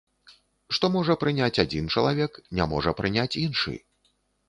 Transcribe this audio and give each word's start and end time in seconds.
Што 0.77 0.89
можа 0.95 1.17
прыняць 1.25 1.59
адзін 1.65 1.93
чалавек, 1.95 2.43
не 2.61 2.71
можа 2.75 2.99
прыняць 3.05 3.31
іншы. 3.47 3.81